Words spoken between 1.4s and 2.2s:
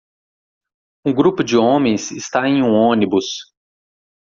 de homens